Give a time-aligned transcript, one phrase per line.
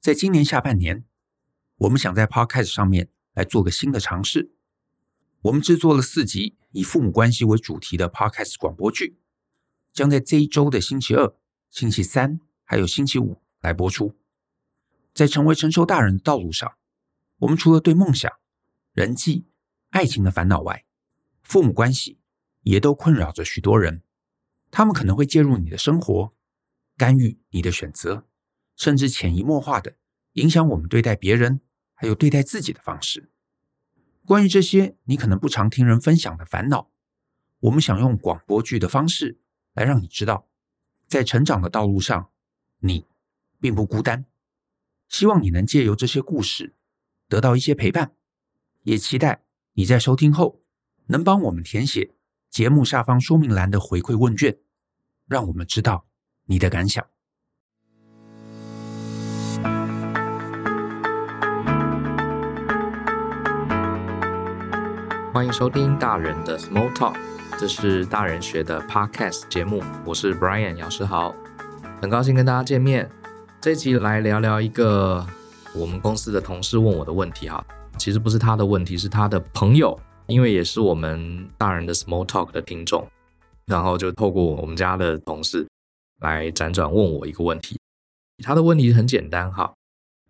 [0.00, 1.04] 在今年下半年，
[1.76, 4.50] 我们想在 Podcast 上面来做个新的尝试。
[5.42, 9.18] 我们制作了四集以父母关系为主题的 Podcast 广播剧，
[9.92, 11.34] 将在这一周的星期二、
[11.68, 14.16] 星期三还有星期五来播出。
[15.12, 16.72] 在成为成熟大人的道路上，
[17.40, 18.32] 我们除了对梦想、
[18.94, 19.44] 人际、
[19.90, 20.86] 爱情的烦恼外，
[21.42, 22.18] 父母关系
[22.62, 24.02] 也都困扰着许多人。
[24.70, 26.32] 他们可能会介入你的生活，
[26.96, 28.26] 干预你的选择，
[28.80, 29.94] 甚至潜移默化的
[30.32, 31.60] 影响我们对待别人
[31.92, 33.30] 还有对待自己的方式。
[34.24, 36.90] 关于这些你可能不常听人分享的烦恼，
[37.58, 39.38] 我们想用广播剧的方式
[39.74, 40.48] 来让你知道，
[41.06, 42.30] 在成长的道路上，
[42.78, 43.06] 你
[43.60, 44.24] 并不孤单。
[45.10, 46.74] 希望你能借由这些故事
[47.28, 48.14] 得到一些陪伴，
[48.84, 50.62] 也期待你在收听后
[51.08, 52.14] 能帮我们填写
[52.48, 54.58] 节目下方说明栏的回馈问卷，
[55.26, 56.06] 让我们知道
[56.46, 57.06] 你的感想。
[65.40, 67.16] 欢迎收听大人的 Small Talk，
[67.58, 71.34] 这是大人学的 Podcast 节目，我是 Brian 姚世豪，
[72.02, 73.10] 很高兴跟大家见面。
[73.58, 75.26] 这一集来聊聊一个
[75.74, 77.64] 我们公司的同事问我的问题哈，
[77.96, 83.08] 其实不是他的问题，是他的朋友，因为也是我们大人的 Small Talk 的听众，
[83.64, 85.66] 然后就透过我们家的同事
[86.20, 87.78] 来辗转问我一个问题。
[88.44, 89.72] 他的问题很简单哈，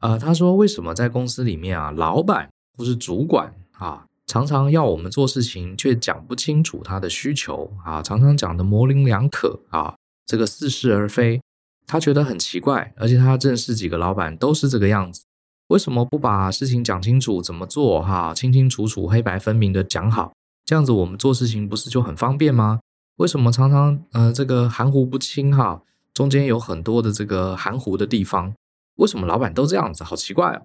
[0.03, 11.41] 呃，他说为什么在公司里面啊，老板或是主管啊，常常要我们做事情，却讲不清楚他的需求啊，常常讲的模棱两可啊，这个似是而非。
[11.84, 15.25] 他觉得很奇怪，而且他认识几个老板都是这个样子，
[15.67, 18.00] 为什么不把事情讲清楚怎么做？
[18.00, 20.33] 哈，清清楚楚、黑白分明的讲好，
[20.65, 22.78] 这样子我们做事情不是就很方便吗？
[23.17, 25.53] 为什么常常呃这个含糊不清？
[25.53, 25.83] 哈，
[26.15, 28.55] 中间有很多的这个含糊的地方，
[28.98, 30.05] 为什么老板都这样子？
[30.05, 30.62] 好奇怪哦！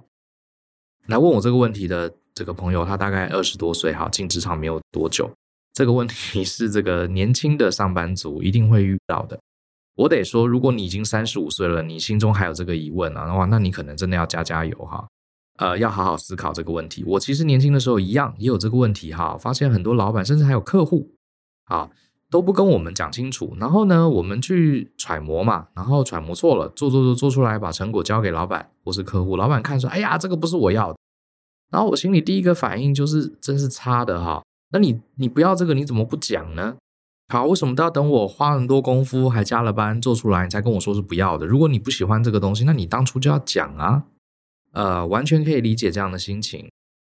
[1.07, 5.31] 来问我这个问题的这个朋友，他大概二十多岁，哈，进职场没有多久，
[5.73, 9.39] 这个问题是这个年轻的上班族一定会遇到的。
[9.95, 15.07] 我得说，如果你已经三十五岁了，你心中还有这个疑问啊，的话，那你可能真的要加加油哈，
[15.57, 17.03] 呃，要好好思考这个问题。
[17.05, 21.09] 我其实年轻的时候一样也有这个问题哈，发现很多老板甚至还有客户
[21.65, 21.89] 啊
[22.29, 30.97] 都不跟我们讲清楚，然后呢，我们去揣摩嘛，然后揣摩错了，做做做做出来，把成果交给老板或是客户，老板看说，哎呀，这个不是我要的，
[31.71, 36.75] 然后我心里第一个反应就是真是差的哈，那你你不要这个，你怎么不讲呢？
[37.27, 41.45] 好，为什么都要等我花很多功夫，还加了班做出来，你才跟我说是不要的？
[41.45, 44.03] 如果你不喜欢这个东西，那你当初就要讲啊。
[44.73, 46.69] 呃，完全可以理解这样的心情。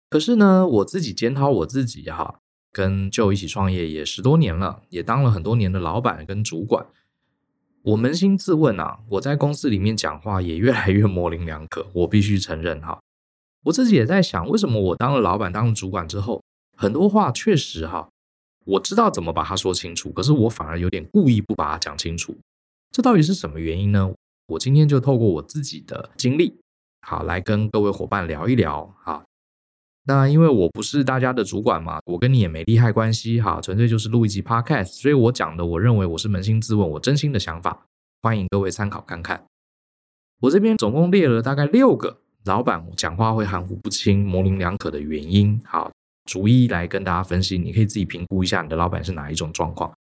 [0.10, 2.40] 可是呢，我自己检讨我自己哈，
[2.74, 6.86] 跟舅一起创业也十多年了，也当了很多年的老板跟主管。
[7.84, 13.00] 我扪心自问啊，我在公司里面讲话也越来越模棱两可，我必须承认哈。
[13.66, 16.42] 我自己也在想，为什么我当了老板、当了主管之后，
[16.76, 18.10] 很多话确实哈。
[18.66, 22.36] 我知道怎么把它说清楚，可是我反而有点故意不把它讲清楚，
[22.92, 24.14] 这到底是什么原因呢？
[24.48, 26.58] 我今天就透过我自己的经历，
[27.02, 29.24] 好，来跟各位伙伴聊一聊啊。
[30.06, 37.86] 那因为我不是大家的主管嘛，我跟你也没利害关系哈，纯粹就是录一集 podcast，所以我讲的，我认为我是扪心自问，我真心的想法，
[38.22, 39.44] 欢迎各位参考看看。
[40.42, 45.92] 我这边总共列了大概六个老板讲话会含糊不清、模棱两可的原因，好。
[46.26, 49.94] 逐一来跟大家分析，你可以自己评估一下你的老板是哪一种状况。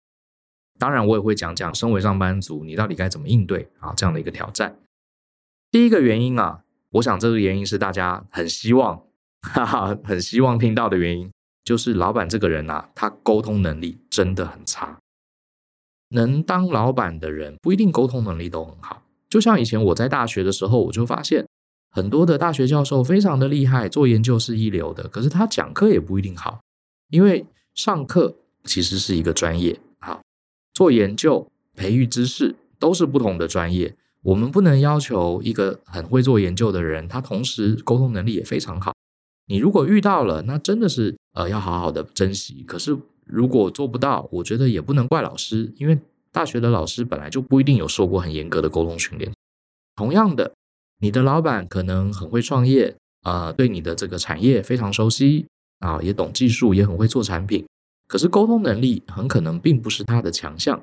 [0.79, 4.73] 当然，我也会讲讲身为上班族，你到底该怎么应对啊这样的一个挑战。
[5.69, 9.03] 第一个原因啊，我想这个原因是大家很希望，
[9.43, 11.31] 哈哈，很希望听到的原因，
[11.63, 14.97] 就是老板这个人啊，他沟通能力真的很差。
[16.09, 19.03] 能当老板的人不一定沟通能力都很好。
[19.29, 21.45] 就像以前我在大学的时候，我就发现。
[21.95, 26.59] 很多的大学教授非常的厉害，做研究是一流的，可是他讲课也不一定好，
[27.11, 27.45] 因为
[27.75, 30.19] 上课其实是一个专业，好，
[30.73, 33.95] 做研究、培育知识都是不同的专业。
[34.23, 38.95] 我们不能要求一个很会做研究的人，他同时沟通能力也非常好。
[39.48, 42.63] 你如果遇到了，那真的是呃要好好的珍惜。
[42.68, 46.00] 可是如果做不到，我觉得也不能怪老师，因为
[46.31, 49.31] 大学的老师本来就不一定有受过很严格的沟通训练。
[49.95, 50.51] 同样的。
[51.00, 55.45] 你的老板可能很会创业，啊、对你的这个产业非常熟悉，
[55.80, 57.68] 啊，也懂技术，也很会做产品，
[58.07, 60.81] 可是沟通能力很可能并不是他的强项，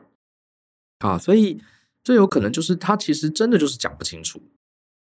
[0.98, 1.58] 啊，所以
[2.04, 4.42] 最有可能就是他其实真的就是讲不清楚，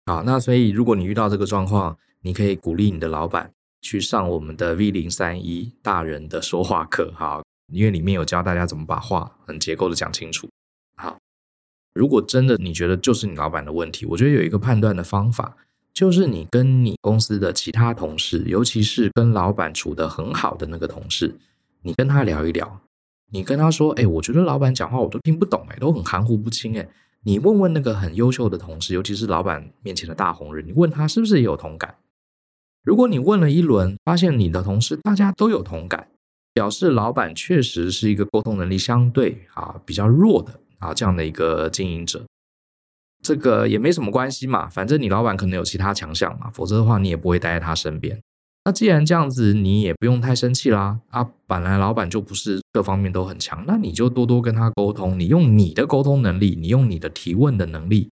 [0.06, 3.52] 啊，那所以如果你遇到这个状况，你可以鼓励你的老板
[3.82, 7.42] 去上我们的 V 零三一大人的说话课，哈，
[7.72, 10.48] 因为里面有教大家怎么把话很结构的讲清楚，
[10.96, 11.18] 好。
[11.94, 15.58] 如果真的你觉得就是你老板的问题，我觉得有一个判断的方法，
[15.94, 21.36] 就是你跟你公司的其他同事，尤其是跟老板处得很好的那个同事，
[21.82, 22.80] 你跟他聊一聊，
[23.32, 26.88] 你跟他说：“哎，我觉得老板讲话我都听不懂，哎，都很含糊不清。”哎，
[27.24, 31.94] 你问问那个很优秀的同事，尤其是老板面前的大红人，你问他是不是也有同感？
[32.84, 36.08] 如果你问了一轮，发现你的同事大家都有同感，
[36.54, 42.24] 表示老板确实是一个沟通能力相对啊比较弱的啊这样的一个经营者。
[43.24, 48.20] 这个也没什么关系嘛，反正你老板可能有其他强项嘛，否则的话你也不会待在他身边。
[48.66, 51.00] 那既然这样子，你也不用太生气啦。
[51.10, 58.10] 啊，本来老板就不是各方面都很强，那你就多多跟他沟通，你用你的沟通能力，你用你的提问的能力，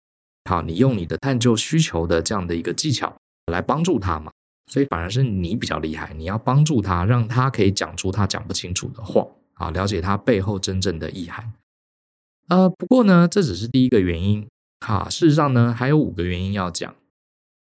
[0.49, 3.17] 好，你用你的探究需求的这样的一个技巧
[3.53, 4.31] 来帮助他嘛。
[4.73, 11.53] 所以反而是你比较厉害，你要帮助他，让他可以讲出他讲不清楚的话，啊，了解他背后真正的意涵。
[12.49, 14.49] 呃，不过呢，这只是第一个原因。
[14.81, 16.95] 哈，事实上呢，还有五个原因要讲。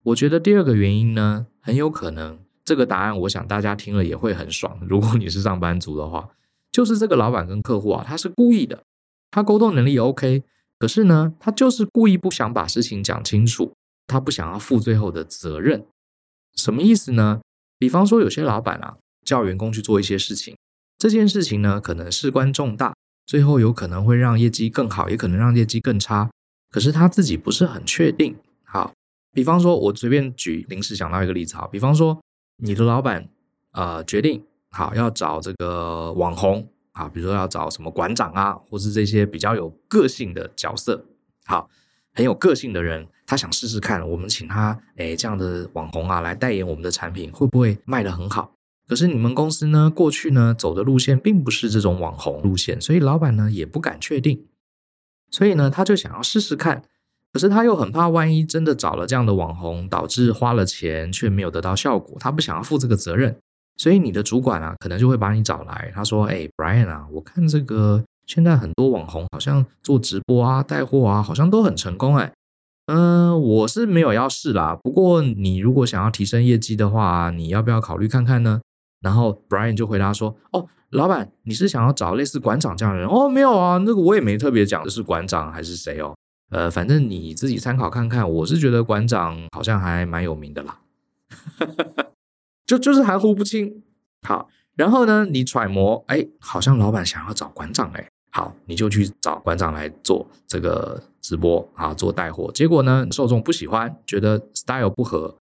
[0.05, 4.79] 我觉得第二个原因呢，很有可能这个答案，我想大家听了也会很爽。
[4.89, 6.29] 如果你是上班族的话，
[6.71, 8.85] 就是这个老板跟客户啊，他是故意的，
[9.33, 10.45] 他沟通能力 OK，
[10.79, 13.73] 可是呢，他就是故意不想把事情讲清楚，
[14.07, 15.85] 他不想要负最后的责任。
[16.61, 17.41] 什么意思呢？
[17.79, 20.55] 比方说，有些老板啊，叫员工去做一些事情，
[20.99, 22.95] 这件事情呢，可能事关重大，
[23.27, 26.31] 最后有可能会让业绩更好，也可能让业绩更差。
[26.71, 28.37] 可是他自己不是很确定。
[28.65, 28.93] 好，
[29.33, 32.21] 比方说，我随便举临时想到一个例子，啊，比方说，
[32.59, 33.29] 你的老板
[33.73, 41.07] 呃决定好要找这个网红啊，比如说要找什么馆长啊，或是这些比较有个性的角色，
[41.47, 41.71] 好，
[42.13, 48.51] 很有个性的人，他想试试看，我们请他诶这样的网红啊来代言我们的产品，会不会卖得很好？
[48.89, 54.45] 可是你们公司呢，过去呢走的路线并不是这种网红路线，所以老板呢也不敢确定。
[55.31, 56.83] 所以呢，他就想要试试看，
[57.33, 63.37] 可是他又很怕，万一真的找了这样的网红，导致花了钱却没有得到效果，他不想要负这个责任。
[63.77, 72.33] 所以你的主管啊，可能就会把你找来，他说：“哎，Brian 啊，我看这个现在很多网红好像做直播啊、带货啊，好像都很成功哎。
[72.93, 78.61] 嗯，我是没有要试啦，不过你如果想要提升业绩的话，你要不要考虑看看呢？”
[79.01, 83.29] 然后 Brian 就回答说：“哦。”老板，你是想要找类似馆长这样的人哦？
[83.29, 86.17] 没有啊，那个我也没特别讲的是馆长还是谁哦。
[86.51, 88.29] 呃，反正你自己参考看看。
[88.29, 90.81] 我是觉得馆长好像还蛮有名的啦，
[92.67, 93.85] 就就是含糊不清。
[94.27, 102.51] 好，然后呢，你揣摩，哎，好像老板想要找馆长，哎，好，你就去找馆长来做这个直播啊，做带货。
[102.53, 105.37] 结果呢，受众不喜欢，觉得 style 不合，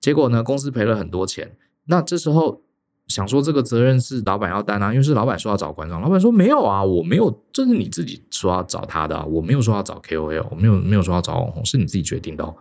[0.00, 1.56] 结果呢，公司赔了很多钱。
[1.86, 2.62] 那这时候。
[3.08, 12.54] 想说这个责任是老板要担啊，因为是老板说要找馆长，老板说没有啊，我没有，这是你自己说要找他的啊，我没有说要找 KOL，我没有没有说要找网红，是你自己决定的哦。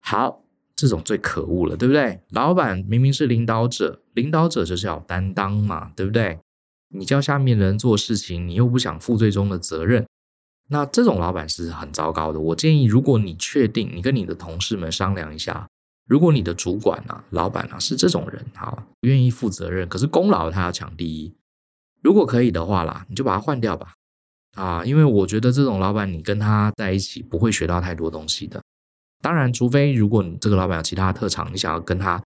[0.00, 0.42] 好，
[0.74, 2.18] 这种最可恶了，对不对？
[2.30, 6.38] 老板明明是领导者，领导者就是要担当嘛，对不对？
[6.88, 10.06] 你叫下面的人做事情，你又不想负最终的责任，
[10.68, 12.40] 那这种老板是很糟糕的。
[12.40, 15.66] 我建议，如果你确定，你跟你的同事们商量一下。
[16.06, 21.34] 如果你的主管啊、老板啊是这种人，好，愿意负责任，可是功劳他要抢第一。
[22.00, 23.92] 如果可以的话啦，你就把他换掉吧，
[24.54, 28.62] 啊，因为我觉得这种老板你跟他在一起不会学到太多东西的。
[29.20, 32.22] 当然，除非如果你这个老板有其他特长，你想要跟他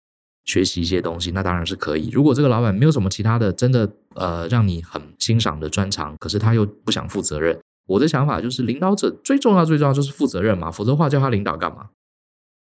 [0.45, 2.11] 学习一些东西，那当然是可以。
[2.11, 3.87] 如果这个老板没有什么其他的，真的
[4.19, 11.91] 呃让你很欣赏的专长，可是他又不想负责任，我的想法就是领导者最重要最重要就是负责任嘛，否则话叫他领导干嘛？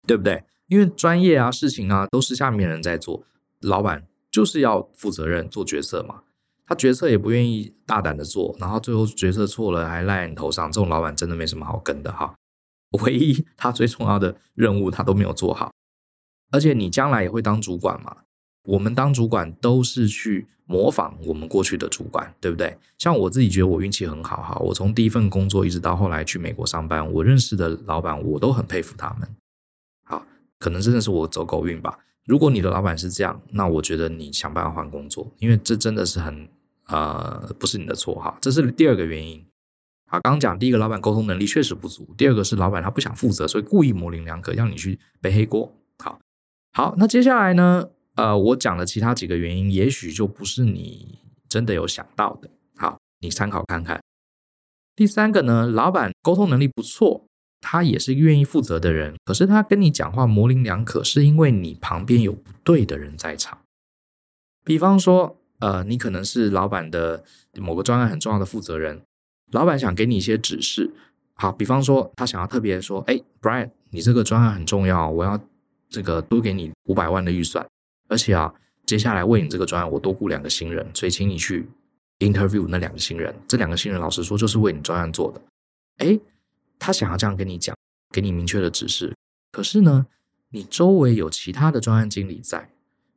[0.07, 0.45] 对不对？
[0.69, 3.23] 因为专业啊、事情啊都是下面人在做，
[3.61, 6.23] 老板就是要负责任做决策嘛。
[6.67, 12.35] 他决策也不愿意大胆的做，然后最后决策错了还赖你头上，这种老板真的没什么好跟的哈。
[13.05, 15.73] 唯一他最重要的任务他都没有做好，
[16.51, 18.17] 而且你将来也会当主管嘛。
[18.67, 22.77] 我们当主管都是去模仿我们过去的主管，对不对？
[22.99, 29.29] 像我自己觉得我运气很好哈，我从第一份工作一直到后来去美国上班，我认识的老板我都很佩服他们。
[30.05, 30.27] 好
[30.59, 31.99] 可能真的是我走狗运吧。
[32.25, 36.49] 如果你的老板是这样，那我觉得你想办法换工作，因为这真的是很
[36.89, 38.37] 呃不是你的错哈。
[38.41, 39.45] 这是第二个原因。
[40.09, 45.73] 好，刚刚讲第一个，老板沟通能力确实不足；第二个是老板他不想负责，所以故意模棱两可，让你去背黑锅。
[45.99, 46.19] 好，
[46.73, 47.89] 好，那接下来呢？
[48.17, 52.51] 呃，我讲的其他几个原因，也许就不是你真的有想到的。
[52.77, 54.03] 好，你参考看看。
[54.95, 57.23] 第三个呢，老板沟通能力不错。
[57.59, 63.59] 他也是愿意负责的人，可是他跟你讲话模棱两可，是因为你旁边有不对的人在场。
[64.63, 69.03] 比方说，呃，你可能是老板的某个专案很重要的负责人，
[69.51, 70.93] 老板想给你一些指示。
[71.35, 75.41] 好，比方说，他想要特别说，哎，Brian，你这个专案很重要，我要
[75.89, 77.67] 这个多给你五百万的预算，
[78.09, 78.53] 而且啊，
[78.85, 81.69] 接下来为你这个专案，我多雇两个新人，所以请你去
[82.21, 83.35] interview 那两个新人。
[83.49, 85.41] 这两个新人，老实说，就是为你专案做的。
[85.99, 86.21] 诶，
[86.79, 87.77] 他想要这样跟你讲，
[88.13, 89.15] 给你明确的指示。
[89.51, 90.07] 可是呢，
[90.51, 92.71] 你周围有其他的专案经理在，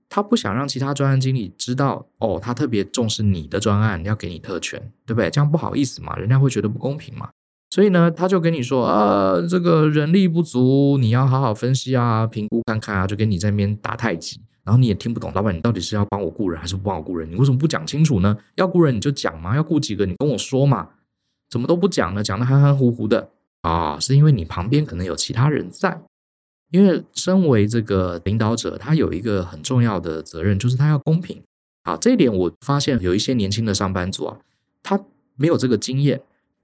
[0.08, 5.30] 他不想让其他专案经理知道哦，他特别重视你的专案，要给你特权，对不对？
[5.30, 7.30] 这样不好意思嘛，人家会觉得不公平嘛。
[7.70, 17.30] 所以呢，他就跟你说啊，这个人力不足，你要好好分析啊，评估看看啊，就跟你在那边打太极，然后你也听不懂，老板，你到底是要帮我雇人还是不帮我雇人？
[17.30, 18.36] 你为什么不讲清楚呢？
[18.56, 20.90] 要雇人你就讲嘛，要雇几个你跟我说嘛，
[21.48, 22.24] 怎么都不讲呢？
[22.24, 23.30] 讲得含含糊糊的
[23.62, 26.02] 啊，是因为你旁边可能有其他人在，
[26.72, 31.40] 因为身为这个领导者，他有一个很重要的责任，就是他要公平。
[31.84, 34.38] 啊，这一点我发现有一些年轻的上班族啊，
[34.82, 35.00] 他
[35.36, 36.20] 没有这个经验。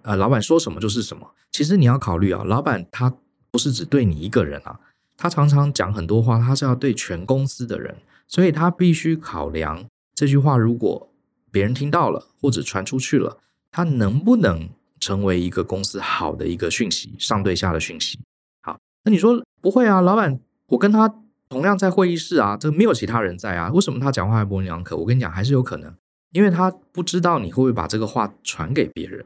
[0.05, 1.31] 呃，老板说什么就是什么。
[1.51, 3.11] 其实你要考虑啊，老板他
[3.49, 4.79] 不是只对你一个人啊，
[5.17, 7.95] 他常常讲很多话，他是要对全公司的人，
[8.27, 9.83] 所以他必须考量
[10.13, 11.09] 这句话如果
[11.51, 13.39] 别人听到了或者传出去了，
[13.71, 14.69] 他能不能
[14.99, 18.19] 成为一个公司好的一个讯息，上对下的讯息。
[18.61, 21.11] 好，那你说不会啊，老板，我跟他
[21.49, 24.95] 同样在会议室啊，这没有其他人在啊，为什么他讲话还模棱两可？
[24.97, 25.91] 我跟你讲，还是有可能，
[26.31, 29.25] 因为他不知道你会不会把这个话传给别人。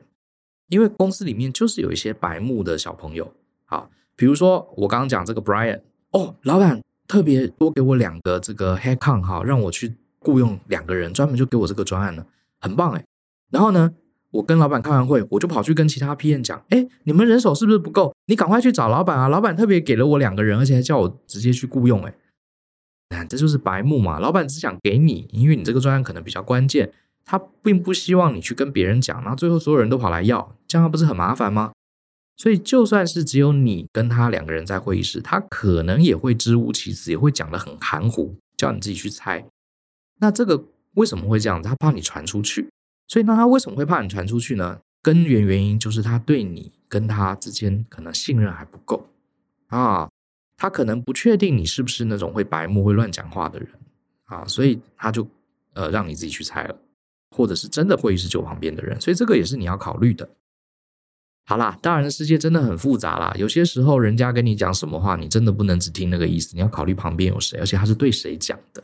[0.70, 3.32] 因为公司里面就是有一些白目的小朋友，
[3.66, 12.26] 好，比如说我刚刚讲这个 Brian，哦，老板特别多给我两个这个 headcount 哈，让我去雇佣两个人，专门就给我这个专案呢，
[12.60, 13.04] 很棒哎。
[13.50, 13.92] 然后呢，
[14.32, 18.14] 我跟老板开完会，我就跑去跟其他 PM 讲，哎，你们人手是不是不够？
[18.28, 22.14] 你赶快去找老板啊，老板特别给了我两个人，而且还叫我直接去雇佣，哎，
[23.10, 26.92] 看这就是白目嘛，老板只想给你，因为你这个专案可能比较关键。
[27.32, 31.74] 他并不希望你去跟别人讲，然后最后所有人都跑来要，这样不是很麻烦吗？
[32.36, 39.46] 所以就算是只有你跟他两个人在会议室，他可能也会支吾其词，也会讲得很含糊，叫你自己去猜。
[40.20, 40.64] 那这个
[40.96, 41.62] 为什么会这样？
[41.62, 42.68] 他怕你传出去。
[43.08, 44.80] 所以那他为什么会怕你传出去呢？
[45.04, 49.08] 根源原因就是他对你跟他之间可能信任还不够
[49.68, 50.10] 啊，
[50.58, 53.70] 他可能不确定你是不是那种会白目、会乱讲话的人
[54.26, 55.28] 啊，所以他就
[55.74, 56.76] 呃让你自己去猜了。
[57.36, 60.30] 或者是真的会议室就旁边的人，所以这个也是你要考虑的。
[61.46, 68.84] 好啦，大人的世界真的很复杂啦，有些时候人家跟你讲什么话，你真的不能只听那个意思，你要考虑旁边有谁，而且他是对谁讲的。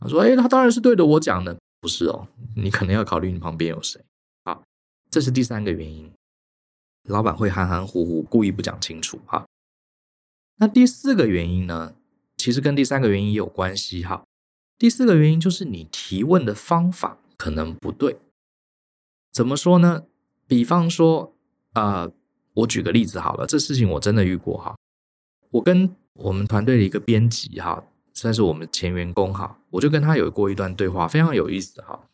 [0.00, 4.00] 他说：“诶，他当然是对着我讲的，不是哦，你可能要考虑你旁边有谁。”
[4.44, 4.64] 好，
[5.10, 6.10] 这是第三个原因，
[7.08, 9.20] 老板会含含糊糊，故意不讲清楚。
[9.26, 9.46] 哈，
[10.56, 11.94] 那第四个原因呢，
[12.36, 14.02] 其实跟第三个原因也有关系。
[14.02, 14.24] 哈，
[14.78, 17.18] 第四个原因就是你提问的方法。
[17.40, 18.18] 可能不对，
[19.32, 20.04] 怎么说呢？
[20.46, 21.34] 比方说，
[21.72, 22.12] 啊、呃，
[22.52, 24.76] 我举个例子好了，这事情我真的遇过哈。
[25.52, 27.82] 我跟我们团队的一个编辑哈，
[28.12, 32.08] 算是我们前员工哈，我就跟他有过一段对话，非常有意思哈。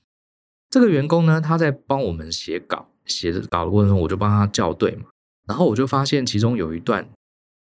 [0.70, 5.06] 这个员工呢，他在帮我们写稿，写稿的过程中，我就帮他校对嘛。
[5.48, 7.08] 然后我就发现其中有一段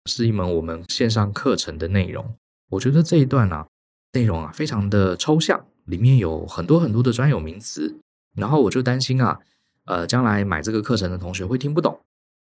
[0.07, 2.33] 是一门我们线上课程的内容，
[2.71, 3.67] 我觉得这一段啊，
[4.13, 5.67] 内容啊，非常的抽象。
[5.85, 7.95] 里面有很多很多的专有名词，
[8.35, 9.39] 然后我就担心啊，
[9.85, 11.99] 呃，将来买这个课程的同学会听不懂，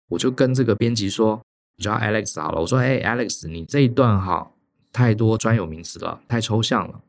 [0.10, 1.41] 我就跟这个编辑说，
[1.77, 4.51] 你叫 Alex 好了，我说，哎，Alex，你这一段哈，
[4.91, 7.01] 太多专有名词了，太抽象了。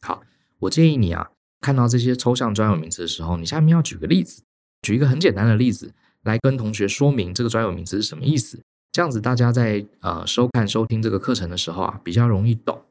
[0.00, 0.22] 好，
[0.60, 4.42] 我建议你啊，看到这些抽象专有名词的时候，你下面要举个例子，
[4.82, 8.60] 举一个很简单的例子来跟同学说明这个专有名词是什么意思，
[8.90, 12.82] 这样子大家在呃收看收听这个课程的时候啊，比较容易懂。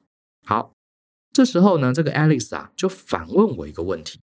[0.45, 0.71] 好。
[1.33, 4.19] 这时候呢，这个 Alex 啊就反问我一个问题，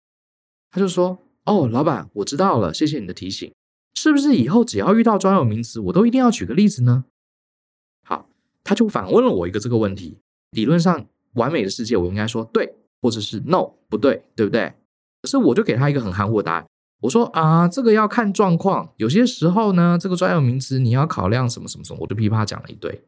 [0.71, 3.53] 他就说：“哦，老板，我知道了，谢谢你的提醒。
[3.95, 7.05] 是不是以后只要遇到专有名词，我都一定要举个例子呢？”
[8.07, 8.29] 好，
[8.63, 10.19] 他就反问了我一个这个问题。
[10.53, 14.73] 理论上，完美的世界我应该说对，或者是 no 不对，对不对？
[15.21, 16.67] 可是我就给他一个很含糊的答案，
[17.01, 23.03] 我说：“啊，这个要看状况，有些时候呢，这个专有名词你要考量什么什么什么。”我就噼啪讲了一堆，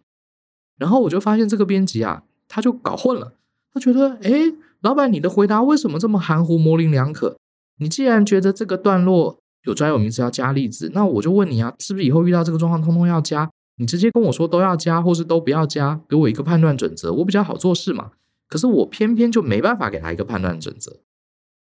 [0.76, 3.35] 然后我就发现这个编辑啊，他就搞混了。
[3.73, 7.37] 他觉得，诶，老板，你的回答为什么这么含糊、模棱两可？
[7.79, 13.50] 你既然觉得这个段落有专有名词要加例子，那我就问你啊，是不是以后遇到这个状况，通通要加？
[13.76, 18.12] 你直接跟我说都要加，或是都不要加，给我一个判断准则，我比较好做事嘛。
[18.49, 21.00] 可是我偏偏就没办法给他一个判断准则。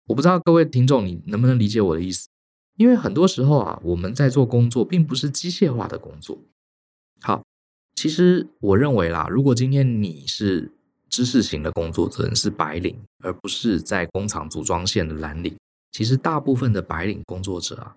[0.07, 2.27] 我不知道各位听众你能不能理解我的意思？
[2.75, 6.39] 因为很多时候啊，我们在做工作，并不是机械化的工作。
[7.21, 7.41] 好，
[7.95, 10.73] 其实我认为啦，如果今天你是
[11.13, 15.55] 知识型的工作者是白领，而不是在工厂组装线的蓝领。
[15.91, 17.95] 其实大部分的白领工作者啊，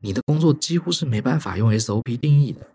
[0.00, 2.66] 你的工作几乎是没办法用 SOP 定义的。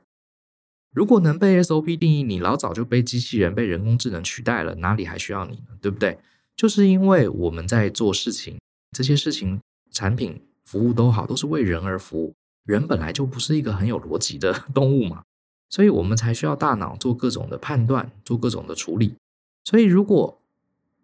[0.94, 5.78] 如果能被 SOP 定义，你老早就被机器人、被人工智能取代了，哪里还需要你呢？
[5.82, 6.18] 对不对？
[6.56, 8.58] 就是因为我们在做事情，
[8.94, 9.60] 这些事情、
[9.92, 12.34] 产品、服务都好，都是为人而服务。
[12.64, 15.24] 人本来就不是一个很有逻辑的 动物嘛，
[15.70, 19.16] 所以我们才需要大脑做各种的判断，做各种的处理。
[19.64, 20.42] 所以，如果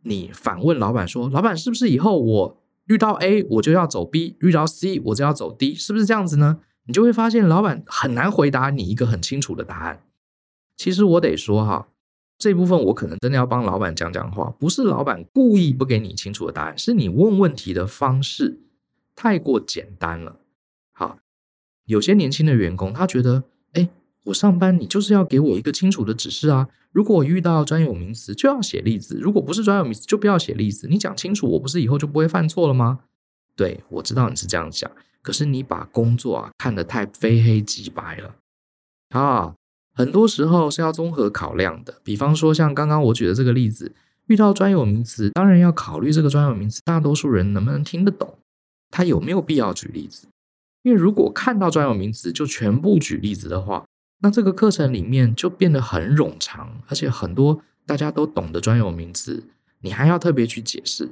[0.03, 10.03] 你反问老板说：“老板，是不是以后我遇到 A 我就要走 B，遇到 C 我就要走 D，是不是这样子呢？”你就会发现，老板很难回答你一个很清楚的答案。
[10.77, 11.89] 其实我得说哈，
[12.37, 18.61] 这部分我可能真的要帮老板讲讲话，不是老板故意不给你清楚的答案，是你问问题的方式
[19.13, 20.37] 太过简单了。
[20.93, 21.19] 好，
[21.85, 23.89] 有些年轻的员工他觉得，哎，
[24.27, 26.69] 我上班你就是要给我一个清楚的指示啊。
[26.97, 30.87] 如果遇到专有名词就要写例子，如果不是专有名词就不要写例子。
[30.87, 33.01] 你讲清楚，我不是以后就不会犯错了吗？
[33.55, 34.89] 对，我知道你是这样想。
[35.21, 38.33] 可是你把工作啊看得太非黑即白了
[39.09, 39.53] 啊，
[39.93, 42.01] 很多时候是要综合考量的。
[42.03, 43.93] 比方说像刚刚我举的这个例子，
[44.25, 48.39] 遇到专有名词，当然要考虑这个专有名词，大多数人能不能听得懂，
[48.89, 50.25] 他有没有必要举例子？
[50.81, 53.85] 因为如果看到专有名词就全部举例子的话，
[54.19, 59.43] 那这个课程里面就变得很冗长，而且很多大家都懂的专有名词，
[59.81, 61.09] 你还要特别去解释。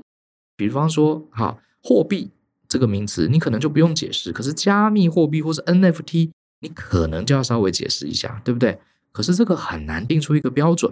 [0.55, 2.31] 比方说，哈，货币。
[2.67, 6.31] 这个名词你可能就不用解释，可是加密货币或是 NFT，
[6.61, 8.79] 你可能就要稍微解释一下，对不对？
[9.11, 10.91] 可是这个很难定出一个标准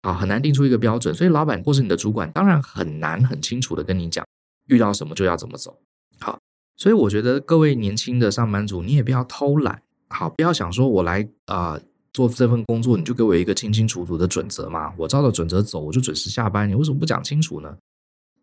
[0.00, 4.24] 啊，很难定出一个标准，所以老板或是你的主管当然很难很清楚的跟你讲，
[4.68, 5.78] 遇到什么就要怎么走。
[6.20, 6.40] 好，
[6.74, 11.78] 所以我觉得各位年轻的上班族，你也不要偷懒，好，不要想说我来啊、
[12.12, 17.76] 做这份工作，你就给我一个清清楚楚的准则嘛，我照着准则走，我就准时下班，你为什么不讲清楚呢？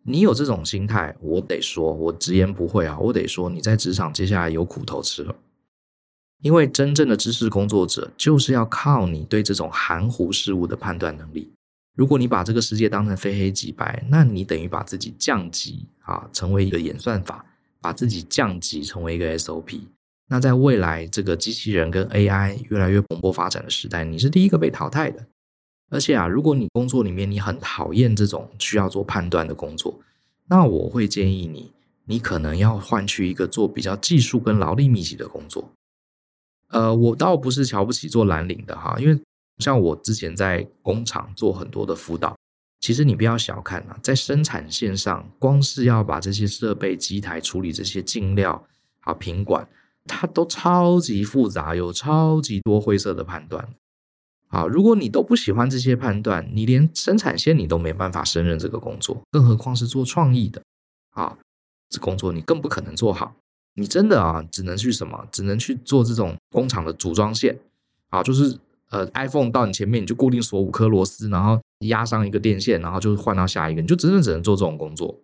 [0.03, 5.35] 你有这种心态，我得说，我直言不讳啊，我得说，你在职场接下来有苦头吃了。
[6.43, 11.51] 因为真正的知识工作者，就是要靠你对这种含糊事物的判断能力。
[11.95, 17.43] 如果你把这个世界当成非黑即白，那你等于把自己降级啊，成为一个演算法，
[17.81, 19.79] 把自己降级成为一个 SOP。
[20.27, 25.27] 那在未来这个机器人跟 AI 越来越蓬勃发展的时代，你是第一个被淘汰的。
[25.89, 29.99] 而且啊，如果你工作里面你很讨厌这种需要做判断的工作，
[30.47, 31.71] 那我会建议你，
[32.05, 35.71] 你可能要换去一个做比较技术跟劳力密集的工作。
[36.69, 39.19] 呃，我倒不是瞧不起做蓝领的哈，因为
[39.59, 42.35] 像我之前在工厂做很多的辅导，
[42.79, 48.67] 其实你不要小看啊，在生产线上，光是要把这些设备、机台处理这些进料、
[48.99, 49.67] 好品管，
[50.05, 53.67] 它都超级复杂，有超级多灰色的判断。
[54.47, 60.61] 啊，如果你都不喜欢这些判断，你连生产线你都没办法胜任这个工作，更何况是做创意的
[61.09, 61.37] 啊，
[61.89, 63.35] 这工作你更不可能做好。
[63.73, 65.27] 你真的啊，只能去什么？
[65.31, 67.59] 只能去做这种工厂的组装线
[68.09, 68.57] 啊，就是
[68.91, 75.19] 呃，iPhone 到你前面你就固定锁五颗螺丝，然后压上一个电线，然后就换到下一个，你就真的只能做这种工作，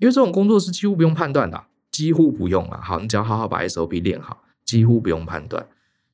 [0.00, 2.80] 因为这种工作是几乎不用判断的，几乎不用了。
[2.82, 5.64] 好，你只要好好把 SOP 练好，几乎不用判断。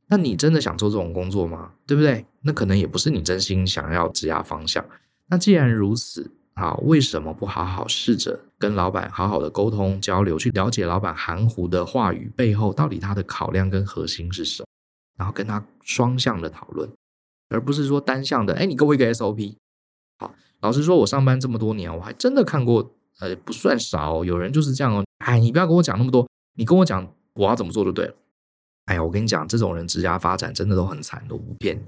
[0.09, 1.73] 那你真的想做这种工作吗？
[1.87, 2.27] 对不对？
[2.43, 4.85] 那可能也不是你真心想要职涯方向。
[5.29, 14.67] 那既然如此，啊，为什么不好好试着跟老板好好的沟通交流，去了解老板含糊的话语背后到底他的考量跟核心是什么？
[15.19, 16.89] 然后跟他双向的讨论，
[17.51, 18.55] 而不是说单向的。
[18.55, 19.57] 哎，你给我一个 SOP。
[20.19, 25.05] 好，老实说，我上班这么多年，我还真的看过，呃，不算少，有人就是这样哦。
[25.19, 28.15] 哎，你不要跟我讲那么多，你跟我讲我要怎么做就对了。
[28.87, 31.83] 哎呀，我跟你讲，这种人职涯发展真的都很惨，都不骗你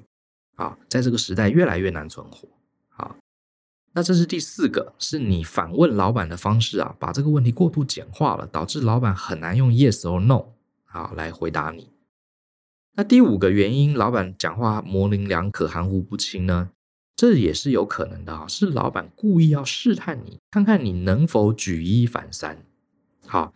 [0.56, 0.76] 啊！
[0.88, 2.46] 在这个时代越来越难存活
[2.90, 3.16] 啊。
[3.92, 10.52] 那这是第四个，是你反问老板的方式啊，把这个问题过度简化了，导致老板很难用 yes or no
[10.84, 11.90] 啊来回答你。
[12.96, 16.70] 那第五个原因，老板讲话模棱两可、含糊不清呢，
[17.16, 22.62] 这也是有可能的啊，是老板故意要试探你，看看你能否举一反三。
[23.30, 23.54] 好。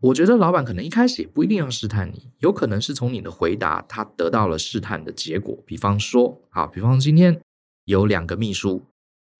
[0.00, 5.56] 我觉得老板可能一开始也不一定要试探你，有可能是从你的回答，他得到了试探的结果。
[5.64, 7.40] 比方说，好，比方今天
[7.84, 8.82] 有两个秘书，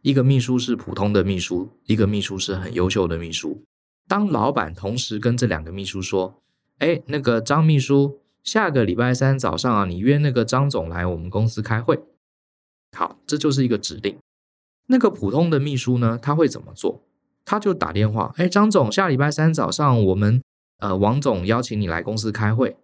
[0.03, 3.62] 一个秘书是普通的秘书，一个秘书是很优秀的秘书。
[4.07, 6.40] 当老板同时跟这两个秘书说
[6.79, 12.01] ：“哎，那个张秘书，下个礼拜三早上啊，你约那个张总来我们公司开会。”
[12.96, 14.16] 好，这就是一个指令。
[14.87, 17.03] 那个普通的秘书呢，他会怎么做？
[17.45, 20.43] 他就打电话：“哎，张总，下礼拜三早上我们。”
[20.83, 22.77] 呃，王总邀请你来公司开会，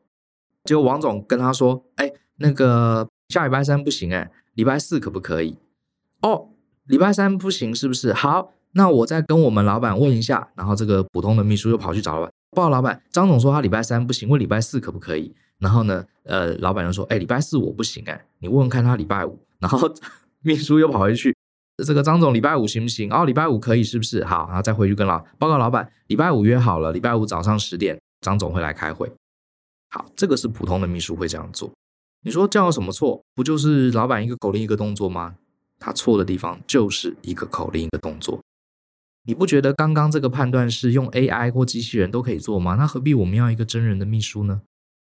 [0.63, 5.59] 结果王总跟他说：“哎，那个下礼拜三不行，哎，礼拜四可不可以？”
[6.23, 6.51] 哦，
[6.85, 8.13] 礼拜三不行是不是？
[8.13, 10.49] 好，那我再跟我们老板问一下。
[10.55, 15.35] 然后这个普通的秘书又跑去找老板，报告老板，张总说他礼拜三不行，问礼拜四可不可以？
[15.59, 19.37] 然后呢，呃，老板就说，哎，礼拜四我不行，哎，你问问看他礼拜五。
[19.59, 19.93] 然后
[20.43, 21.37] 秘书又跑回去，
[21.85, 23.13] 这个张总礼拜五行不行？
[23.13, 24.25] 哦，礼拜五可以，是不是？
[24.25, 29.13] 好，然后再回去跟老报告老板，礼拜五约好了，礼拜五早上十点，张总会来开会。
[29.91, 31.71] 好，这个是普通的秘书会这样做。
[32.25, 33.23] 你说这样有什么错？
[33.35, 35.37] 不就是老板一个口令一个动作吗？
[35.79, 38.41] 他错的地方就是一个口令一个动作。
[39.23, 42.75] 你不觉得刚刚这个判断是用 AI 或机器人都可以做吗？
[42.75, 44.63] 那何必我们要一个真人的秘书呢？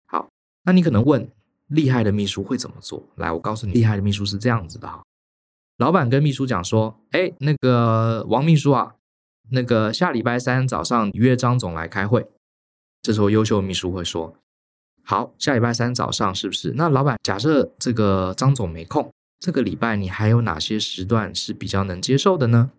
[0.06, 0.30] 好，
[0.64, 1.30] 那你可能问，
[1.68, 3.04] 厉害的秘书会怎么做？
[3.16, 5.04] 来，我告诉你，厉害的秘书是这样子的哈。
[5.82, 8.94] 老板跟秘书讲说，哎，那个王秘书啊，
[9.50, 12.28] 那个下礼拜三早上约张总来开会。
[13.02, 14.36] 这时候优秀秘书会说，
[15.04, 16.74] 好，下礼拜三早上是不是？
[16.76, 22.70] 那老板，假设这个张总没空，这个礼拜你还有哪些时段是比较能接受的呢？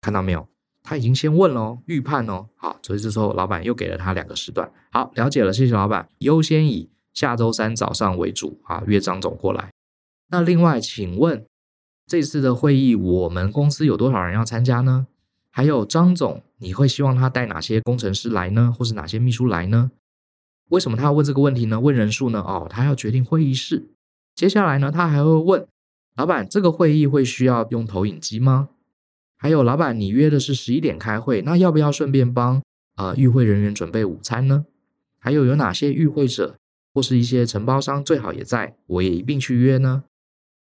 [0.00, 0.48] 看到没有？
[0.82, 2.48] 他已经先问了，预判哦。
[2.56, 4.72] 好，所以这时候老板又给了他两个时段。
[4.90, 6.08] 好，了解了，谢谢老板。
[6.20, 9.70] 优先以下周三早上为主啊，约张总过来。
[10.30, 11.44] 那另外，请问
[12.12, 15.06] 这次的会议我们公司有多少人要参加呢？
[15.50, 18.70] 还有张总，你会希望他带哪些工程师来呢？
[18.70, 19.92] 或是哪些秘书来呢？
[20.68, 21.80] 为什么他要问这个问题呢？
[21.80, 22.40] 问人数呢？
[22.40, 23.88] 哦，他要决定会议室。
[24.34, 25.66] 接下来呢，他还会问
[26.14, 28.68] 老板，这个会议会需要用投影机吗？
[29.38, 32.62] 还有，老板，你约的是十一点开会，那要不要顺便帮
[32.96, 34.66] 呃与会人员准备午餐呢？
[35.18, 36.56] 还有，有哪些与会者
[36.92, 40.04] 或是一些承包商最好也在，我也一并去约呢？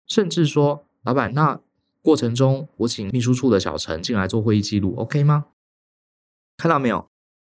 [0.06, 1.60] 甚至说，老板，那
[2.02, 5.46] 过程中我请秘书处的小陈进来做会议记录，OK 吗？
[6.56, 7.06] 看到没有？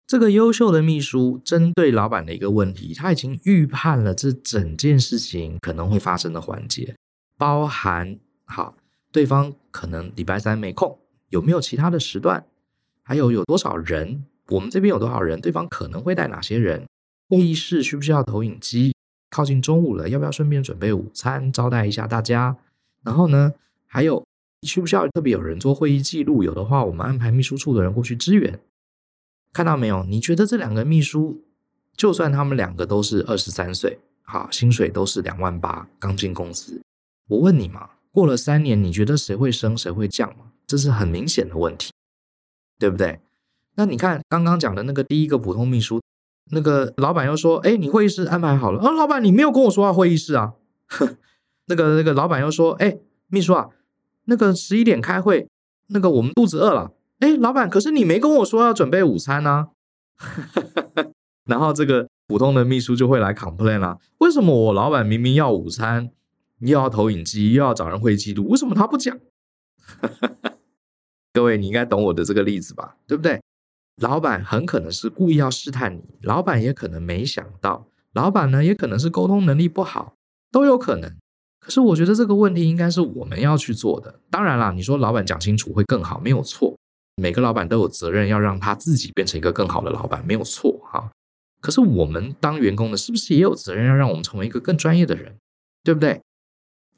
[0.05, 6.95] 这个优秀的秘书针对老板的一个问题，他已经预判了这整件事情可能会发生的环节，
[7.37, 8.75] 包含好
[9.11, 10.99] 对方可能礼拜三没空。
[11.29, 12.43] 有没有其他的时段？
[13.03, 14.25] 还有有多少人？
[14.47, 15.39] 我们这边有多少人？
[15.39, 16.87] 对方可能会带哪些人？
[17.27, 18.95] 会议室需不需要投影机？
[19.29, 22.57] 靠近中午了，要不要顺便准备午餐招待一下大家？
[23.03, 23.53] 然后呢，
[23.85, 24.25] 还有
[24.63, 26.43] 需不需要特别有人做会议记录？
[26.43, 28.59] 有的话，我们安排秘书处的人过去支援。
[29.53, 30.03] 看到没有？
[30.03, 31.43] 你觉得这两个秘书，
[31.95, 36.81] 就算他们两个都是二十三岁，好，薪水都是两万八，刚进公司，
[37.27, 40.51] 我问你嘛，过了三年，你觉得谁会升，谁会降吗？
[40.67, 41.91] 这是很明显的问题，
[42.77, 43.19] 对不对？
[43.75, 45.99] 那你看刚刚讲的那个第一个普通秘书，
[46.51, 50.53] 那个老板又说：“哎，你会议室安排好了。”哦，老板，你没有跟我说要会议室啊？
[51.69, 53.69] 那个那个老板又说：“哎，秘书啊，
[54.25, 55.47] 那个十一点开会，
[55.87, 56.91] 那个我们肚子饿了。
[57.19, 59.69] 哎，老板，可是你没跟我说要准备午餐呢？
[61.45, 66.11] ”然后这个普通的秘书就会来 complain 啦：“为什么我老板明明要午餐，
[66.59, 69.17] 又要投影机，又要找人会记录，为什么他不讲？”
[71.33, 72.97] 各位，你应该懂我的这个例子吧？
[73.05, 73.39] 对不对？
[74.01, 80.15] 老板很可能是故意要试探你，老板也可能没想到，老板呢也可能是沟通能力不好，
[80.51, 81.15] 都有可能。
[81.59, 84.19] 可是我觉得这个问题应该是我们要去做的。
[84.29, 86.75] 当然啦，你说老板讲清楚会更好，没有错。
[87.21, 91.11] 每个老板都有责任要让他自己变成一个更好的老板，没有错哈。
[91.61, 95.35] 可是我们当员工的，是不是也有责任要让我们成为一个更专业的人？
[95.83, 96.21] 对不对？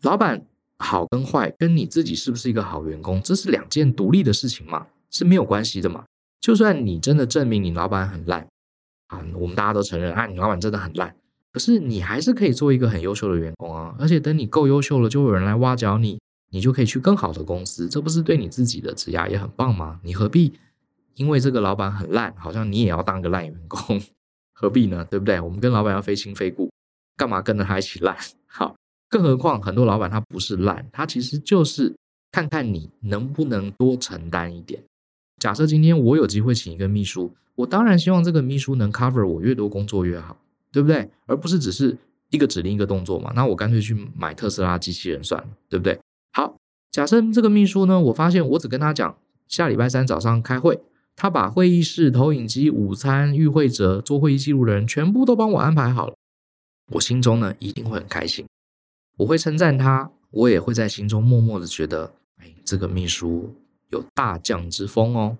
[0.02, 0.45] 老板。
[0.84, 6.06] 好跟坏跟你自己是不是一个好员工，这是两件独立的事情嘛，是没有关系的嘛。
[6.39, 8.47] 就算你真的证明你老板很烂
[9.10, 11.15] 啊，我们大家都承认啊，你老板真的很烂，
[11.51, 13.95] 可是你还是可以做一个很优秀的员工啊。
[13.99, 16.19] 而且等你够优秀了，就有人来挖角你，
[16.51, 19.99] 你就可以去更好的公司，这不是对你自己的职涯也很棒吗？
[20.03, 20.53] 你何必
[21.15, 24.01] 因为这个老板很烂，好像你也要当个烂员工？
[24.53, 25.05] 何必呢？
[25.09, 25.39] 对不对？
[25.39, 26.71] 我们跟老板要非亲非故，
[27.17, 28.15] 干嘛跟着他一起烂？
[28.47, 28.75] 好。
[29.09, 31.93] 更何况，很多老板他不是烂，他其实就是
[32.31, 34.81] 看看你能不能多承担一点。
[35.37, 40.37] 假设今天我有机会请一个秘书，我当然希望这个秘书能 cover 我越多工作越好，
[40.71, 41.10] 对不对？
[41.25, 41.97] 而不是只是
[42.29, 43.31] 一个指令一个动作嘛。
[43.36, 45.99] 那我干脆去买特斯拉机器人算了，对不对？
[46.34, 46.55] 好，
[46.91, 50.79] 假设这个秘书呢，我发现我只跟他讲下礼拜三早上开会，
[51.15, 56.15] 他把会议室、投影机、午餐、与会者、做会议记录的人全部都帮我安排好了，
[56.93, 58.45] 我心中呢一定会很开心。
[59.17, 63.53] 我会称赞他，我也会在心中默默的觉得，哎，这个秘书
[63.89, 65.38] 有大将之风哦，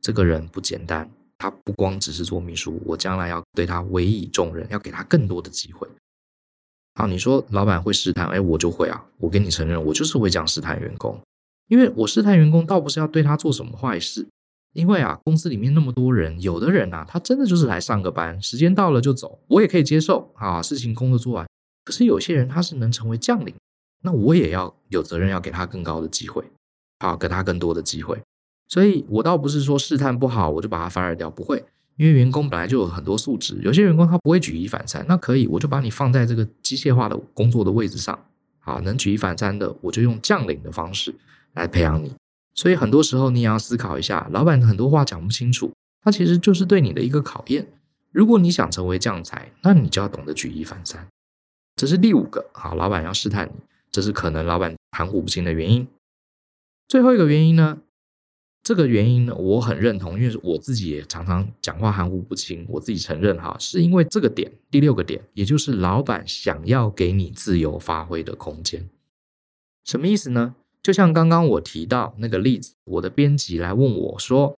[0.00, 1.08] 这个人不简单，
[1.38, 5.86] 他不光只是做秘书，我将来要对他委以重任，要给他更多的机会。
[6.94, 11.20] 好，你说老板会试探，哎，我就会啊，我跟你承认，我就是会这样试探员工，
[11.68, 14.26] 因为我试探员工倒不是要对他做什么坏事，
[14.74, 21.46] 因为啊，公司里面那么多人，有的人啊，他真的就是来上个班，时间到了就走，我也可以接受啊，事情工作做完。
[21.84, 23.52] 可是有些人他是能成为将领，
[24.02, 26.44] 那我也要有责任要给他更高的机会，
[27.00, 28.22] 好，给他更多的机会。
[28.74, 31.64] 所以我倒不是说试探不好，我就把他 fire 掉，不会。
[31.94, 38.18] 因为员工本来就有很多素质，有些员工他不会举一反三，那可以，我就把你放在这个机械化的工作的位置上，
[38.58, 41.14] 好，能举一反三的，我就用将领的方式
[41.52, 42.12] 来培养你。
[42.52, 47.68] 所以很多时候你也要思考一下，老板很多话讲不清楚，他其实就是对你的一个考验。
[48.10, 51.06] 如果你想成为将才，那你就要懂得举一反三。
[51.76, 53.52] 这是第五个，好，老板要试探你，
[53.92, 55.86] 这是可能老板含糊不清的原因。
[56.88, 57.78] 最后一个原因呢？
[58.64, 62.64] 这个原因呢，我很认同，因为我自己也常常讲话含糊不清。
[62.66, 68.88] 我自己承认哈，是因为这个点，第六个点，也就是老板想要给你自由发挥的空间。
[69.84, 70.54] 什么意思呢？
[70.82, 74.56] 就像刚刚我提到那个例子，我的编辑来问我说：“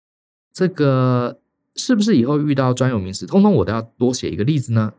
[0.54, 1.40] 这个
[1.74, 4.94] 是不是以后遇到专有名词，通通我都要多写一个例子呢？”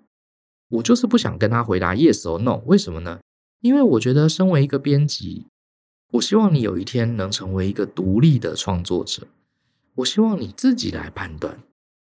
[0.67, 3.22] 我就是不想跟他回答 yes or no，为什么呢？
[3.62, 5.46] 因为我觉得身为一个编辑。
[6.12, 9.28] 我希望你有一天能成为一个独立的创作者。
[9.96, 11.60] 我希望你自己来判断。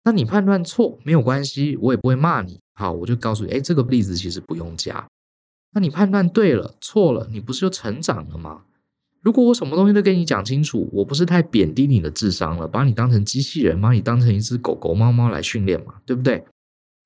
[0.05, 2.61] 那你判断错没有关系，我也不会骂你。
[2.75, 5.07] 好，我就告诉你，哎，这个例子其实不用加。
[5.73, 8.63] 那你判断对了，错了，你不是就成长了吗？
[9.21, 16.45] 如果我什么东西都跟你讲清楚，我不是太贬低你的智商了，把你当成机器人，把你当成一只狗狗、猫猫来训练嘛，对不对？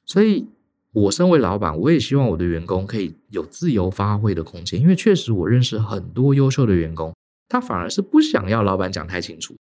[0.04, 0.46] 所以。
[0.94, 7.12] 我身为老板，我也希望我的员工可以有自由发挥的空间，因为确实我认识很多优秀的员工，
[7.48, 9.56] 他反而是不想要老板讲太清楚。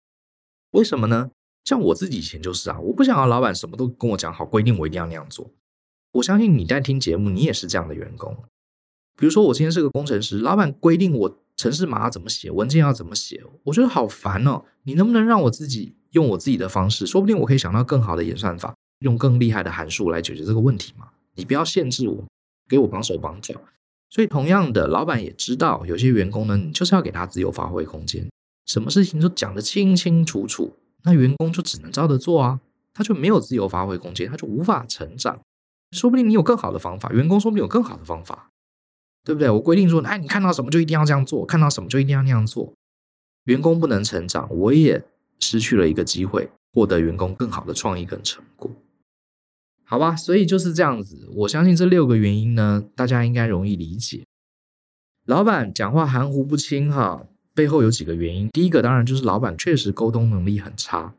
[0.72, 1.32] 为什么呢？
[1.64, 5.50] 像我自己以前就是啊，我不想要老板什么都跟我讲好，规定我一定要那样做。
[6.14, 8.36] 我相信你在听节目，你也是这样的员工。
[9.16, 14.66] 比如说我今天是个工程师，老板规定我程式码怎么写，文件要怎么写，我觉得好烦哦。
[14.84, 21.08] 你能不能让我自己用我自己的方式，说不定我可以想到更好的演算法，用更厉害的函数来解决这个问题嘛？
[21.36, 22.26] 你不要限制我，
[22.68, 23.56] 给我绑手绑脚。
[24.10, 28.30] 所以，同样的，老板也知道有些员工呢，你就是要给他自由发挥空间，
[28.66, 32.60] 什么事情都讲得清清楚楚，那员工就只能照着做啊，
[32.94, 35.40] 他就没有自由发挥空间，他就无法成长。
[35.92, 38.50] 说不定你有更好的方法，员工说不定有更好的方法，
[39.24, 39.50] 对不对？
[39.50, 42.74] 我规定说，哎，你看到什么就一定要这样做，看到什么就一定要那样做，
[43.46, 45.02] 员工不能成长，我也
[45.40, 48.70] 失去了一个机会，获得员工更好的创意跟成果。
[49.92, 51.28] 好吧，所以就是这样子。
[51.36, 54.24] 我相信这六个原因呢，大家应该容易理解。
[55.26, 58.48] 老板讲话含糊不清，哈，背后有几个原因。
[58.54, 61.14] 第一个当然就是老板确实沟通能力很差。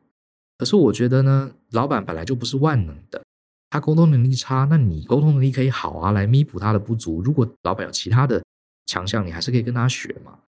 [0.56, 3.22] 可是我觉得呢，老板本来就不是万能的，
[3.68, 7.20] 他沟通能力差，那你沟通能力可以好啊，来弥补他的不足。
[7.20, 8.42] 如果老板有其他的
[8.86, 10.38] 强项，你还是可以跟他学嘛。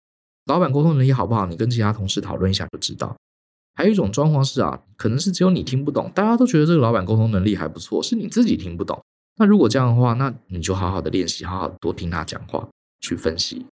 [0.46, 3.14] 老板沟通能力好不好，你跟其他同事讨论一下就知道。
[3.74, 9.02] 还有一种状况是啊，可能是只有你听不懂，大家都觉得这个老板沟通能力还不错，是你自己听不懂。
[9.36, 12.68] 那如果这样的话，那你就好好的练习，好好多听他讲话，
[13.00, 13.66] 去分析。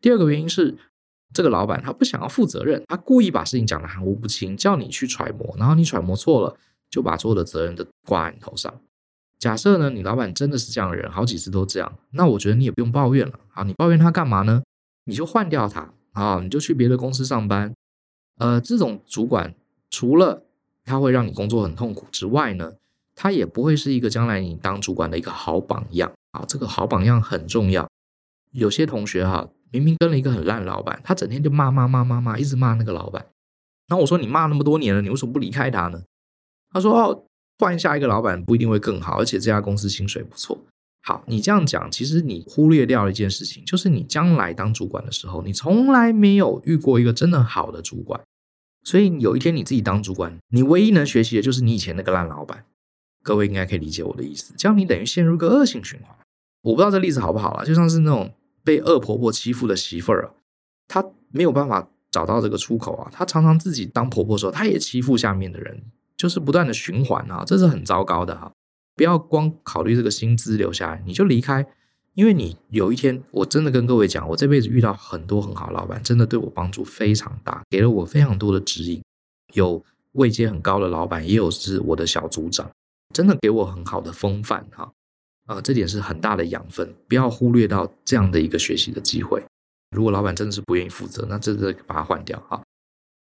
[0.00, 0.76] 第二个原因是，
[1.32, 6.56] 这个老板他不想要负责任，他故意把事情讲得含糊不清，叫你去揣摩，然后你揣摩错了，
[6.90, 8.74] 就把所有的责任都挂在你头上。
[9.38, 13.38] 假设呢，你老板真的是这样的人，好几次都这样，那我觉得你也不用抱怨了。
[13.52, 14.62] 啊，你抱怨他干嘛呢？
[15.04, 17.72] 你就换掉他，啊，你就去别的公司上班。
[18.38, 19.54] 呃，这种主管
[19.90, 20.42] 除了
[20.84, 22.74] 他会让你工作很痛苦之外呢，
[23.14, 26.44] 他也不会是一个将来你当主管的一个好榜样啊。
[26.46, 27.88] 这个好榜样很重要。
[28.50, 33.24] 有些同学哈，明明跟了一个很烂老板，他整天就骂骂骂骂骂，一直骂那个老板。
[33.88, 36.02] 然后我说，你骂那么多年了，你为什么不离开他呢？
[36.70, 37.24] 他说哦，
[37.58, 40.58] 换下一个老板不一定会更好，而且这家公司薪水不错。
[41.06, 48.18] 好，你这样讲，其实你忽略掉了一件事情，就是你将来当主管的时候，你从来没有遇过一个真的好的主管，
[48.82, 52.64] 所以有一天你自己当主管，你唯一能学习的就是你以前那个烂老板。
[53.22, 56.14] 各位应该可以理解我的意思，这样你等于陷入个恶性循环。
[56.62, 60.32] 我不知道这例子好不好啦，就像是那种被恶婆婆欺负的媳妇儿啊，
[60.88, 65.82] 她没有办法找到这个出口啊，她常常自己当婆婆的时候，她也欺负下面的人，
[66.16, 68.52] 就是不断的循环啊，这是很糟糕的哈。
[68.96, 71.66] 不要光考虑这个薪资留下来，你就离开，
[72.14, 79.02] 因为你有一天，我真的跟各位讲，我这辈子遇到很多很好的老板，真的对我帮助非常大，给了我非常多的指引。
[79.52, 82.70] 有位阶很高的老板，也有是我的小组长，
[83.12, 84.92] 真的给我很好的风范哈。
[85.46, 89.42] 啊、这点是很大的养分，不要忽略到这样的一个学习的机会。
[89.90, 92.62] 如果老板真的是不愿意负责，那真的把他换掉哈。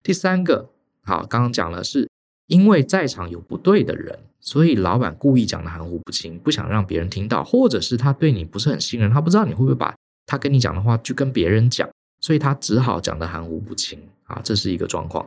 [0.02, 0.68] 第三个，
[1.02, 2.10] 好，刚刚讲了是。
[2.46, 9.94] 因为在场有不对的人，所以老板故意讲的含糊不清，不想让别人听到，或者是他对你不是很信任，他不知道你会不会把
[10.26, 11.88] 他跟你讲的话去跟别人讲，
[12.20, 15.26] 所以他只好讲的含糊不清啊，这是一个状况。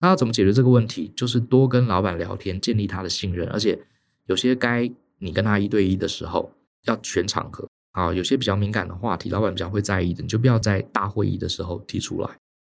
[0.00, 1.12] 那要怎么解决这个问题？
[1.16, 3.78] 就是多跟老板聊天，建立他的信任，而且
[4.26, 6.52] 有些该你跟他一对一的时候，
[6.84, 12.28] 要全场合啊，有些比较敏感的话题，老板比较会在意的，你就不要在大会议的时候提出来，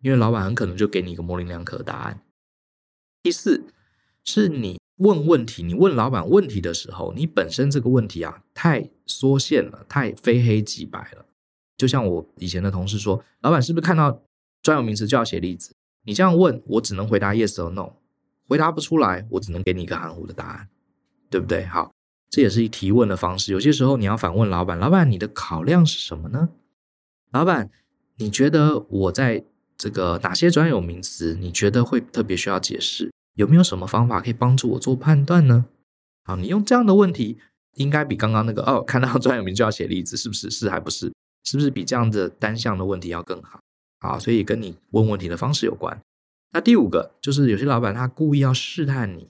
[0.02, 2.20] 因为老板很可能就给你一个模棱两可的答案。
[3.24, 3.64] 第四，
[4.22, 11.24] 是你问问题，你问老板问题的时候，你本身这个问题啊太缩限了，太非黑即白了。
[11.78, 14.22] 就像我以前的同事说，老板是不是看到
[14.60, 15.74] 专有名词就要写例子？
[16.02, 17.94] 你这样问我，只能回答 yes or no，
[18.46, 20.68] 回答不出来，我只能给你一个含糊的答案，
[21.30, 21.64] 对不对？
[21.64, 21.94] 好，
[22.28, 23.52] 这也是一提问的方式。
[23.54, 26.50] 有些时候你要反问老板，老板你的考量是什么呢？
[27.30, 27.70] 老板，
[28.18, 33.10] 你觉得我在这个哪些专有名词，你觉得会特别需要解释？
[33.34, 35.66] 有没有什么方法可以帮助我做判断呢？
[36.24, 37.38] 好，你用这样的问题，
[37.74, 40.50] 应该比刚刚那个哦，看到 专有名就要写例子，是不是？
[40.50, 41.12] 是还不是？
[41.44, 43.60] 是不是比这样的单向的问题要更好？
[44.00, 46.00] 好，所以跟你问问题的方式有关。
[46.52, 49.28] 那第五个就是有些老板他故意要试探你，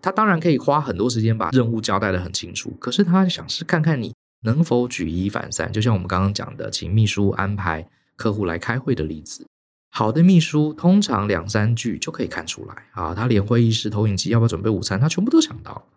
[0.00, 5.72] 他当然可以花很多时间把任务交代得很清楚，可是他想是看看你能否举一反三。
[5.72, 7.88] 就像我们刚刚讲的，请秘书安排
[8.20, 9.46] 客户来开会的例子。
[9.90, 15.88] 好的秘书通常两三句就可以看出来啊，他连会议室投影机要不要准备午餐，他全部都想到。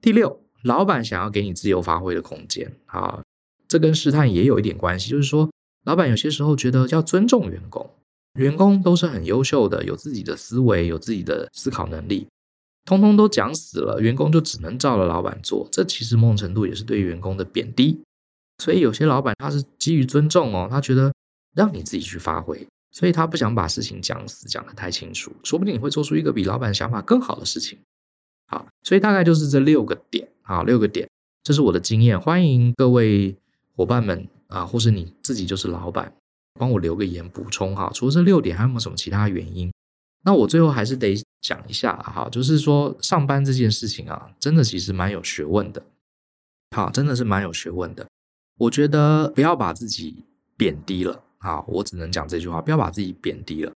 [0.00, 3.22] 第六，老板想要给你自由发挥的空间啊，
[3.66, 5.50] 这跟试探也有一点关系，就是说，
[5.84, 7.90] 老板有些时候觉得要尊重员工，
[8.38, 12.28] 员工都是很优秀的，有自己的思维，有自己的思考能力，
[12.84, 18.00] 通通都讲死了，员工就只能照着老板做，这其实某种程度也是对员工的贬低。
[18.62, 21.12] 所以有些老板他是基于尊重哦，他觉得
[21.58, 22.64] 让你自己去发挥。
[22.90, 27.78] 所以他不想把事情讲死，讲得太清楚，说不定你会做出一个比老板想法更好的事情。
[28.46, 31.06] 好，所以大概就是这六个点，好，六个点，
[31.42, 32.18] 这是我的经验。
[32.18, 33.36] 欢迎各位
[33.76, 36.10] 伙伴们啊，或是你自己就是老板，
[36.54, 37.90] 帮我留个言补充哈。
[37.92, 39.70] 除了这六点，还有没有什么其他原因？
[40.24, 45.82] 那我最后还是得讲一下哈，就是说上班这件事情啊，真的其实蛮有学问的，
[46.74, 48.06] 好，真的是蛮有学问的。
[48.56, 50.24] 我觉得不要把自己
[50.56, 51.22] 贬低了。
[51.38, 53.72] 好，我只能讲这句话，不要把自己贬低了。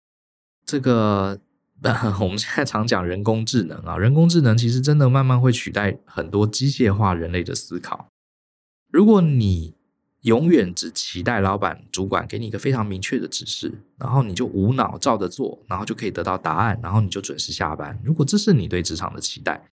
[0.64, 1.40] 这个，
[2.20, 8.08] 我们现在常讲人工智能啊，人工智能其实真的慢慢会取代很多机械化人类的思考。
[8.90, 9.74] 如果你
[10.22, 17.98] 永远只期待老板、主管给你一个非常明确的指示，然后你就无脑照着做，然后就可以得到答案，然后你就准时下班。
[18.04, 19.68] 如果这是你对职场的期待，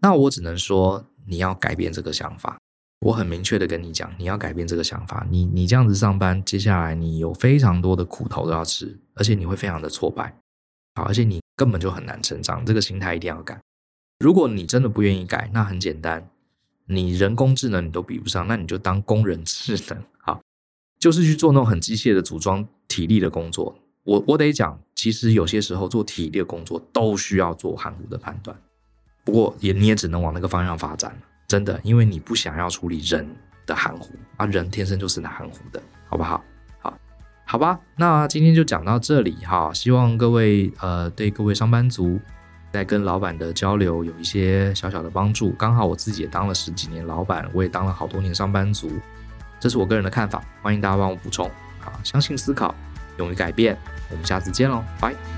[0.00, 2.58] 那我只能说你要改变这个想法。
[3.00, 5.24] 我很明确的跟你讲，你要改变这个想法。
[5.30, 10.36] 你你这样子上班，接下来你有非常多的苦头都要吃，而且你会非常的挫败，
[10.96, 12.66] 好，而且你根本就很难成长。
[12.66, 13.60] 这个心态一定要改。
[14.18, 16.28] 如果你真的不愿意改，那很简单，
[16.86, 20.40] 你人工智能你都比不上，那你就当工人智能，好，
[20.98, 23.78] 就是去做那种很机械的组装体力的工作。
[24.02, 28.60] 我我得讲，其实有些时候做体力的工作都需要做含糊的判断，
[29.22, 31.16] 不过也你也只能往那个方向发展。
[31.48, 33.26] 真的，因为你不想要处理人
[33.64, 36.44] 的含糊啊，人天生就是含糊的，好不好？
[36.78, 36.92] 好，
[37.46, 39.72] 好吧，那今天就讲到这里哈。
[39.72, 42.20] 希望各位呃，对各位上班族
[42.70, 45.50] 在跟老板的交流有一些小小的帮助。
[45.52, 48.92] 刚好我自己也当了十几年老板，我也当了好多年上班族，
[49.58, 51.50] 这是我个人的看法，欢迎大家帮我补充。
[51.80, 52.74] 好，相信思考，
[53.16, 53.74] 勇于改变，
[54.10, 55.37] 我们下次见喽，拜。